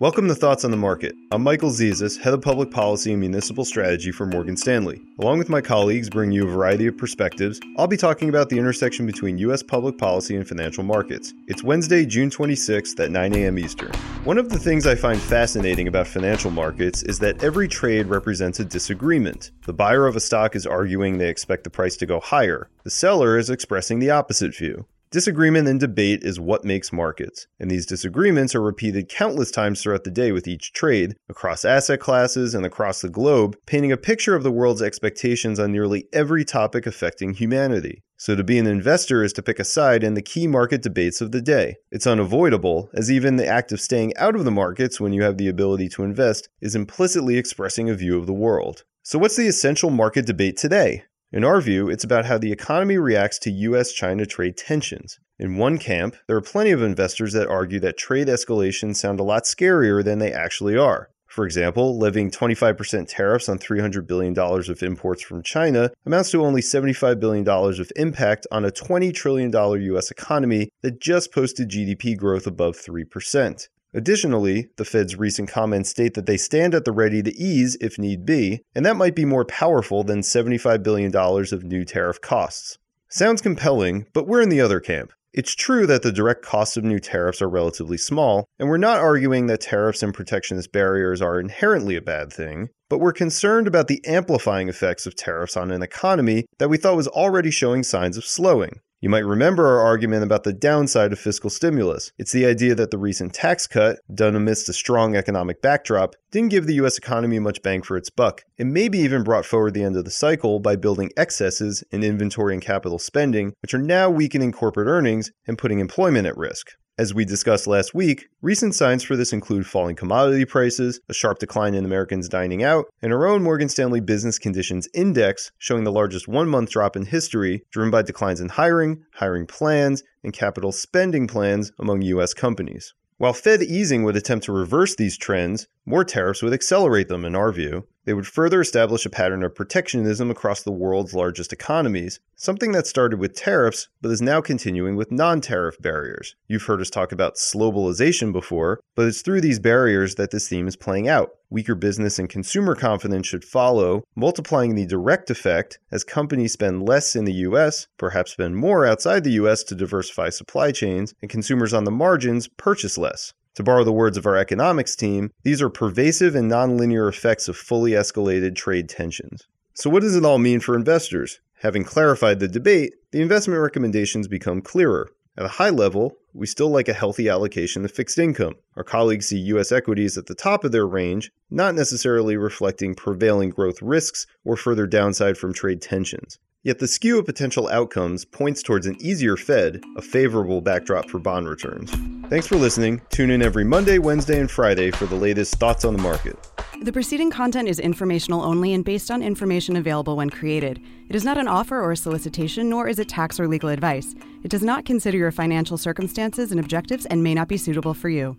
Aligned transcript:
Welcome 0.00 0.28
to 0.28 0.34
Thoughts 0.36 0.64
on 0.64 0.70
the 0.70 0.76
Market. 0.76 1.16
I'm 1.32 1.42
Michael 1.42 1.70
Zezas, 1.70 2.20
Head 2.20 2.32
of 2.32 2.40
Public 2.40 2.70
Policy 2.70 3.10
and 3.10 3.18
Municipal 3.18 3.64
Strategy 3.64 4.12
for 4.12 4.26
Morgan 4.26 4.56
Stanley. 4.56 5.02
Along 5.18 5.38
with 5.38 5.48
my 5.48 5.60
colleagues 5.60 6.08
bringing 6.08 6.36
you 6.36 6.46
a 6.46 6.52
variety 6.52 6.86
of 6.86 6.96
perspectives, 6.96 7.58
I'll 7.76 7.88
be 7.88 7.96
talking 7.96 8.28
about 8.28 8.48
the 8.48 8.58
intersection 8.60 9.06
between 9.06 9.38
U.S. 9.38 9.60
public 9.60 9.98
policy 9.98 10.36
and 10.36 10.46
financial 10.46 10.84
markets. 10.84 11.34
It's 11.48 11.64
Wednesday, 11.64 12.06
June 12.06 12.30
26th 12.30 13.04
at 13.04 13.10
9 13.10 13.34
a.m. 13.34 13.58
Eastern. 13.58 13.90
One 14.22 14.38
of 14.38 14.50
the 14.50 14.58
things 14.60 14.86
I 14.86 14.94
find 14.94 15.20
fascinating 15.20 15.88
about 15.88 16.06
financial 16.06 16.52
markets 16.52 17.02
is 17.02 17.18
that 17.18 17.42
every 17.42 17.66
trade 17.66 18.06
represents 18.06 18.60
a 18.60 18.64
disagreement. 18.64 19.50
The 19.66 19.72
buyer 19.72 20.06
of 20.06 20.14
a 20.14 20.20
stock 20.20 20.54
is 20.54 20.64
arguing 20.64 21.18
they 21.18 21.28
expect 21.28 21.64
the 21.64 21.70
price 21.70 21.96
to 21.96 22.06
go 22.06 22.20
higher. 22.20 22.70
The 22.84 22.90
seller 22.90 23.36
is 23.36 23.50
expressing 23.50 23.98
the 23.98 24.10
opposite 24.10 24.54
view. 24.54 24.86
Disagreement 25.10 25.66
and 25.66 25.80
debate 25.80 26.22
is 26.22 26.38
what 26.38 26.66
makes 26.66 26.92
markets, 26.92 27.46
and 27.58 27.70
these 27.70 27.86
disagreements 27.86 28.54
are 28.54 28.60
repeated 28.60 29.08
countless 29.08 29.50
times 29.50 29.80
throughout 29.80 30.04
the 30.04 30.10
day 30.10 30.32
with 30.32 30.46
each 30.46 30.74
trade, 30.74 31.16
across 31.30 31.64
asset 31.64 31.98
classes 31.98 32.54
and 32.54 32.66
across 32.66 33.00
the 33.00 33.08
globe, 33.08 33.56
painting 33.64 33.90
a 33.90 33.96
picture 33.96 34.36
of 34.36 34.42
the 34.42 34.52
world's 34.52 34.82
expectations 34.82 35.58
on 35.58 35.72
nearly 35.72 36.06
every 36.12 36.44
topic 36.44 36.86
affecting 36.86 37.32
humanity. 37.32 38.02
So, 38.18 38.36
to 38.36 38.44
be 38.44 38.58
an 38.58 38.66
investor 38.66 39.24
is 39.24 39.32
to 39.34 39.42
pick 39.42 39.58
a 39.58 39.64
side 39.64 40.04
in 40.04 40.12
the 40.12 40.20
key 40.20 40.46
market 40.46 40.82
debates 40.82 41.22
of 41.22 41.32
the 41.32 41.40
day. 41.40 41.76
It's 41.90 42.06
unavoidable, 42.06 42.90
as 42.92 43.10
even 43.10 43.36
the 43.36 43.46
act 43.46 43.72
of 43.72 43.80
staying 43.80 44.14
out 44.18 44.36
of 44.36 44.44
the 44.44 44.50
markets 44.50 45.00
when 45.00 45.14
you 45.14 45.22
have 45.22 45.38
the 45.38 45.48
ability 45.48 45.88
to 45.90 46.04
invest 46.04 46.50
is 46.60 46.74
implicitly 46.74 47.38
expressing 47.38 47.88
a 47.88 47.94
view 47.94 48.18
of 48.18 48.26
the 48.26 48.34
world. 48.34 48.84
So, 49.04 49.18
what's 49.18 49.36
the 49.36 49.46
essential 49.46 49.88
market 49.88 50.26
debate 50.26 50.58
today? 50.58 51.04
In 51.30 51.44
our 51.44 51.60
view, 51.60 51.90
it's 51.90 52.04
about 52.04 52.24
how 52.24 52.38
the 52.38 52.52
economy 52.52 52.96
reacts 52.96 53.38
to 53.40 53.50
US 53.50 53.92
China 53.92 54.24
trade 54.24 54.56
tensions. 54.56 55.20
In 55.38 55.58
one 55.58 55.76
camp, 55.76 56.16
there 56.26 56.38
are 56.38 56.40
plenty 56.40 56.70
of 56.70 56.82
investors 56.82 57.34
that 57.34 57.48
argue 57.48 57.78
that 57.80 57.98
trade 57.98 58.28
escalations 58.28 58.96
sound 58.96 59.20
a 59.20 59.22
lot 59.22 59.44
scarier 59.44 60.02
than 60.02 60.20
they 60.20 60.32
actually 60.32 60.74
are. 60.74 61.10
For 61.26 61.44
example, 61.44 61.98
levying 61.98 62.30
25% 62.30 63.08
tariffs 63.08 63.50
on 63.50 63.58
$300 63.58 64.06
billion 64.06 64.38
of 64.38 64.82
imports 64.82 65.20
from 65.22 65.42
China 65.42 65.90
amounts 66.06 66.30
to 66.30 66.42
only 66.42 66.62
$75 66.62 67.20
billion 67.20 67.46
of 67.46 67.92
impact 67.96 68.46
on 68.50 68.64
a 68.64 68.70
$20 68.70 69.12
trillion 69.12 69.52
US 69.52 70.10
economy 70.10 70.70
that 70.80 70.98
just 70.98 71.30
posted 71.30 71.68
GDP 71.68 72.16
growth 72.16 72.46
above 72.46 72.78
3%. 72.78 73.68
Additionally, 73.94 74.68
the 74.76 74.84
Fed's 74.84 75.16
recent 75.16 75.48
comments 75.48 75.90
state 75.90 76.14
that 76.14 76.26
they 76.26 76.36
stand 76.36 76.74
at 76.74 76.84
the 76.84 76.92
ready 76.92 77.22
to 77.22 77.34
ease 77.34 77.76
if 77.80 77.98
need 77.98 78.26
be, 78.26 78.62
and 78.74 78.84
that 78.84 78.96
might 78.96 79.14
be 79.14 79.24
more 79.24 79.44
powerful 79.44 80.04
than 80.04 80.20
$75 80.20 80.82
billion 80.82 81.14
of 81.16 81.64
new 81.64 81.84
tariff 81.84 82.20
costs. 82.20 82.78
Sounds 83.08 83.40
compelling, 83.40 84.06
but 84.12 84.26
we're 84.26 84.42
in 84.42 84.50
the 84.50 84.60
other 84.60 84.80
camp. 84.80 85.12
It's 85.32 85.54
true 85.54 85.86
that 85.86 86.02
the 86.02 86.12
direct 86.12 86.42
costs 86.42 86.76
of 86.76 86.84
new 86.84 86.98
tariffs 86.98 87.40
are 87.40 87.48
relatively 87.48 87.96
small, 87.96 88.46
and 88.58 88.68
we're 88.68 88.76
not 88.76 89.00
arguing 89.00 89.46
that 89.46 89.60
tariffs 89.60 90.02
and 90.02 90.12
protectionist 90.12 90.72
barriers 90.72 91.22
are 91.22 91.38
inherently 91.38 91.96
a 91.96 92.02
bad 92.02 92.32
thing, 92.32 92.70
but 92.88 92.98
we're 92.98 93.12
concerned 93.12 93.66
about 93.66 93.88
the 93.88 94.04
amplifying 94.06 94.68
effects 94.68 95.06
of 95.06 95.14
tariffs 95.14 95.56
on 95.56 95.70
an 95.70 95.82
economy 95.82 96.44
that 96.58 96.68
we 96.68 96.76
thought 96.76 96.96
was 96.96 97.08
already 97.08 97.50
showing 97.50 97.82
signs 97.82 98.16
of 98.16 98.24
slowing. 98.24 98.80
You 99.00 99.08
might 99.08 99.24
remember 99.24 99.64
our 99.64 99.80
argument 99.80 100.24
about 100.24 100.42
the 100.42 100.52
downside 100.52 101.12
of 101.12 101.20
fiscal 101.20 101.50
stimulus. 101.50 102.10
It's 102.18 102.32
the 102.32 102.46
idea 102.46 102.74
that 102.74 102.90
the 102.90 102.98
recent 102.98 103.32
tax 103.32 103.68
cut, 103.68 104.00
done 104.12 104.34
amidst 104.34 104.68
a 104.68 104.72
strong 104.72 105.14
economic 105.14 105.62
backdrop, 105.62 106.16
didn't 106.32 106.50
give 106.50 106.66
the 106.66 106.74
US 106.82 106.98
economy 106.98 107.38
much 107.38 107.62
bang 107.62 107.80
for 107.80 107.96
its 107.96 108.10
buck. 108.10 108.42
It 108.56 108.66
maybe 108.66 108.98
even 108.98 109.22
brought 109.22 109.46
forward 109.46 109.74
the 109.74 109.84
end 109.84 109.96
of 109.96 110.04
the 110.04 110.10
cycle 110.10 110.58
by 110.58 110.74
building 110.74 111.12
excesses 111.16 111.84
in 111.92 112.02
inventory 112.02 112.54
and 112.54 112.62
capital 112.62 112.98
spending, 112.98 113.52
which 113.62 113.72
are 113.72 113.78
now 113.78 114.10
weakening 114.10 114.50
corporate 114.50 114.88
earnings 114.88 115.30
and 115.46 115.56
putting 115.56 115.78
employment 115.78 116.26
at 116.26 116.36
risk. 116.36 116.72
As 116.98 117.14
we 117.14 117.24
discussed 117.24 117.68
last 117.68 117.94
week, 117.94 118.28
recent 118.42 118.74
signs 118.74 119.04
for 119.04 119.14
this 119.14 119.32
include 119.32 119.68
falling 119.68 119.94
commodity 119.94 120.44
prices, 120.44 120.98
a 121.08 121.14
sharp 121.14 121.38
decline 121.38 121.74
in 121.74 121.84
Americans 121.84 122.28
dining 122.28 122.64
out, 122.64 122.86
and 123.00 123.12
our 123.12 123.28
own 123.28 123.40
Morgan 123.40 123.68
Stanley 123.68 124.00
Business 124.00 124.36
Conditions 124.36 124.88
Index 124.92 125.52
showing 125.58 125.84
the 125.84 125.92
largest 125.92 126.26
one 126.26 126.48
month 126.48 126.70
drop 126.70 126.96
in 126.96 127.06
history, 127.06 127.62
driven 127.70 127.92
by 127.92 128.02
declines 128.02 128.40
in 128.40 128.48
hiring, 128.48 129.04
hiring 129.12 129.46
plans, 129.46 130.02
and 130.24 130.32
capital 130.32 130.72
spending 130.72 131.28
plans 131.28 131.70
among 131.78 132.02
U.S. 132.02 132.34
companies. 132.34 132.94
While 133.18 133.32
Fed 133.32 133.62
easing 133.62 134.02
would 134.02 134.16
attempt 134.16 134.46
to 134.46 134.52
reverse 134.52 134.96
these 134.96 135.16
trends, 135.16 135.68
more 135.86 136.04
tariffs 136.04 136.42
would 136.42 136.52
accelerate 136.52 137.06
them, 137.06 137.24
in 137.24 137.36
our 137.36 137.52
view. 137.52 137.86
They 138.08 138.14
would 138.14 138.26
further 138.26 138.62
establish 138.62 139.04
a 139.04 139.10
pattern 139.10 139.42
of 139.42 139.54
protectionism 139.54 140.30
across 140.30 140.62
the 140.62 140.72
world's 140.72 141.12
largest 141.12 141.52
economies, 141.52 142.20
something 142.36 142.72
that 142.72 142.86
started 142.86 143.20
with 143.20 143.36
tariffs 143.36 143.90
but 144.00 144.10
is 144.10 144.22
now 144.22 144.40
continuing 144.40 144.96
with 144.96 145.12
non 145.12 145.42
tariff 145.42 145.76
barriers. 145.78 146.34
You've 146.46 146.62
heard 146.62 146.80
us 146.80 146.88
talk 146.88 147.12
about 147.12 147.34
slowbalization 147.34 148.32
before, 148.32 148.80
but 148.96 149.06
it's 149.06 149.20
through 149.20 149.42
these 149.42 149.58
barriers 149.58 150.14
that 150.14 150.30
this 150.30 150.48
theme 150.48 150.66
is 150.66 150.74
playing 150.74 151.06
out. 151.06 151.32
Weaker 151.50 151.74
business 151.74 152.18
and 152.18 152.30
consumer 152.30 152.74
confidence 152.74 153.26
should 153.26 153.44
follow, 153.44 154.04
multiplying 154.16 154.74
the 154.74 154.86
direct 154.86 155.28
effect 155.28 155.78
as 155.90 156.02
companies 156.02 156.54
spend 156.54 156.88
less 156.88 157.14
in 157.14 157.26
the 157.26 157.44
US, 157.44 157.88
perhaps 157.98 158.32
spend 158.32 158.56
more 158.56 158.86
outside 158.86 159.22
the 159.22 159.32
US 159.32 159.62
to 159.64 159.74
diversify 159.74 160.30
supply 160.30 160.72
chains, 160.72 161.12
and 161.20 161.30
consumers 161.30 161.74
on 161.74 161.84
the 161.84 161.90
margins 161.90 162.48
purchase 162.48 162.96
less. 162.96 163.34
To 163.58 163.64
borrow 163.64 163.82
the 163.82 163.90
words 163.90 164.16
of 164.16 164.24
our 164.24 164.36
economics 164.36 164.94
team, 164.94 165.32
these 165.42 165.60
are 165.60 165.68
pervasive 165.68 166.36
and 166.36 166.48
nonlinear 166.48 167.08
effects 167.08 167.48
of 167.48 167.56
fully 167.56 167.90
escalated 167.90 168.54
trade 168.54 168.88
tensions. 168.88 169.48
So, 169.74 169.90
what 169.90 170.02
does 170.02 170.14
it 170.14 170.24
all 170.24 170.38
mean 170.38 170.60
for 170.60 170.76
investors? 170.76 171.40
Having 171.62 171.82
clarified 171.82 172.38
the 172.38 172.46
debate, 172.46 172.92
the 173.10 173.20
investment 173.20 173.60
recommendations 173.60 174.28
become 174.28 174.62
clearer. 174.62 175.10
At 175.36 175.44
a 175.44 175.48
high 175.48 175.70
level, 175.70 176.18
we 176.32 176.46
still 176.46 176.68
like 176.68 176.86
a 176.86 176.92
healthy 176.92 177.28
allocation 177.28 177.84
of 177.84 177.90
fixed 177.90 178.16
income. 178.16 178.54
Our 178.76 178.84
colleagues 178.84 179.26
see 179.26 179.38
U.S. 179.38 179.72
equities 179.72 180.16
at 180.16 180.26
the 180.26 180.36
top 180.36 180.62
of 180.62 180.70
their 180.70 180.86
range, 180.86 181.32
not 181.50 181.74
necessarily 181.74 182.36
reflecting 182.36 182.94
prevailing 182.94 183.50
growth 183.50 183.82
risks 183.82 184.24
or 184.44 184.56
further 184.56 184.86
downside 184.86 185.36
from 185.36 185.52
trade 185.52 185.82
tensions. 185.82 186.38
Yet 186.62 186.78
the 186.78 186.86
skew 186.86 187.18
of 187.18 187.26
potential 187.26 187.66
outcomes 187.66 188.24
points 188.24 188.62
towards 188.62 188.86
an 188.86 188.98
easier 189.00 189.36
Fed, 189.36 189.82
a 189.96 190.02
favorable 190.02 190.60
backdrop 190.60 191.10
for 191.10 191.18
bond 191.18 191.48
returns. 191.48 191.90
Thanks 192.28 192.46
for 192.46 192.56
listening. 192.56 193.00
Tune 193.08 193.30
in 193.30 193.40
every 193.40 193.64
Monday, 193.64 193.98
Wednesday, 193.98 194.38
and 194.38 194.50
Friday 194.50 194.90
for 194.90 195.06
the 195.06 195.14
latest 195.14 195.54
thoughts 195.54 195.86
on 195.86 195.96
the 195.96 196.02
market. 196.02 196.36
The 196.82 196.92
preceding 196.92 197.30
content 197.30 197.68
is 197.68 197.80
informational 197.80 198.42
only 198.42 198.74
and 198.74 198.84
based 198.84 199.10
on 199.10 199.22
information 199.22 199.76
available 199.76 200.14
when 200.14 200.28
created. 200.28 200.78
It 201.08 201.16
is 201.16 201.24
not 201.24 201.38
an 201.38 201.48
offer 201.48 201.80
or 201.80 201.92
a 201.92 201.96
solicitation, 201.96 202.68
nor 202.68 202.86
is 202.86 202.98
it 202.98 203.08
tax 203.08 203.40
or 203.40 203.48
legal 203.48 203.70
advice. 203.70 204.14
It 204.44 204.50
does 204.50 204.62
not 204.62 204.84
consider 204.84 205.16
your 205.16 205.32
financial 205.32 205.78
circumstances 205.78 206.50
and 206.50 206.60
objectives 206.60 207.06
and 207.06 207.22
may 207.22 207.32
not 207.32 207.48
be 207.48 207.56
suitable 207.56 207.94
for 207.94 208.10
you. 208.10 208.36